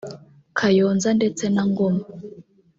Kayonza 0.57 1.09
ndetse 1.19 1.43
na 1.53 1.63
Ngoma 1.69 2.03